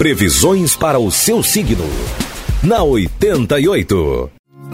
[0.00, 1.84] Previsões para o seu signo.
[2.62, 4.30] Na 88.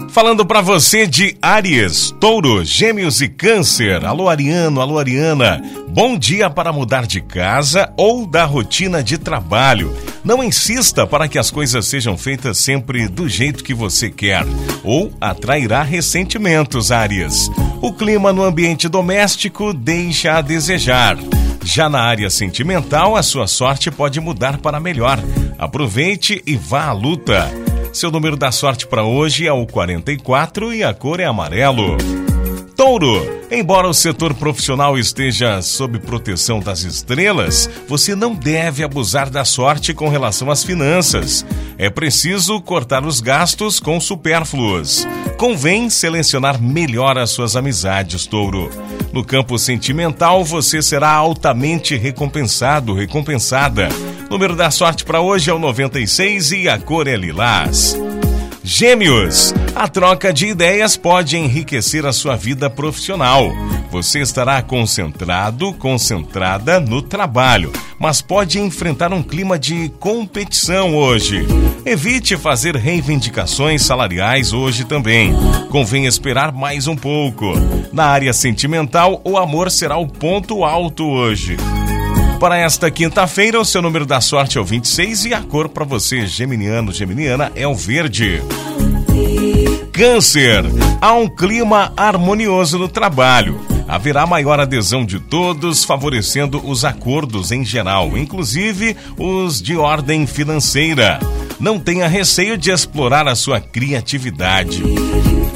[0.07, 4.05] Falando para você de Áries, Touro, Gêmeos e Câncer.
[4.05, 5.61] Alô Ariano, alô Ariana.
[5.89, 9.93] Bom dia para mudar de casa ou da rotina de trabalho.
[10.23, 14.45] Não insista para que as coisas sejam feitas sempre do jeito que você quer,
[14.81, 17.49] ou atrairá ressentimentos, Áries.
[17.81, 21.17] O clima no ambiente doméstico deixa a desejar.
[21.67, 25.19] Já na área sentimental, a sua sorte pode mudar para melhor.
[25.59, 27.51] Aproveite e vá à luta.
[27.91, 31.97] Seu número da sorte para hoje é o 44 e a cor é amarelo.
[32.77, 39.43] Touro, embora o setor profissional esteja sob proteção das estrelas, você não deve abusar da
[39.43, 41.45] sorte com relação às finanças.
[41.77, 45.05] É preciso cortar os gastos com supérfluos.
[45.37, 48.71] Convém selecionar melhor as suas amizades, Touro.
[49.13, 53.87] No campo sentimental, você será altamente recompensado, recompensada.
[54.31, 57.95] número da sorte para hoje é o 96 e a cor é lilás.
[58.69, 63.49] Gêmeos, a troca de ideias pode enriquecer a sua vida profissional.
[63.89, 71.47] Você estará concentrado, concentrada no trabalho, mas pode enfrentar um clima de competição hoje.
[71.85, 75.33] Evite fazer reivindicações salariais hoje também.
[75.71, 77.53] Convém esperar mais um pouco.
[77.93, 81.55] Na área sentimental, o amor será o ponto alto hoje.
[82.39, 85.83] Para esta quinta-feira, o seu número da sorte é o 26 e a cor para
[85.83, 88.43] você, geminiano, geminiana, é o verde.
[89.91, 90.63] Câncer.
[91.01, 93.59] Há um clima harmonioso no trabalho.
[93.87, 101.19] Haverá maior adesão de todos, favorecendo os acordos em geral, inclusive os de ordem financeira.
[101.59, 104.83] Não tenha receio de explorar a sua criatividade.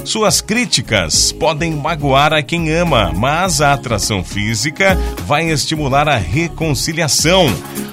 [0.04, 7.46] Suas críticas podem magoar a quem ama, mas a atração física vai estimular a reconciliação.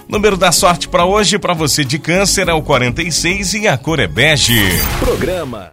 [0.08, 4.00] Número da sorte para hoje para você de câncer é o 46 e a cor
[4.00, 4.58] é bege.
[5.00, 5.66] Programa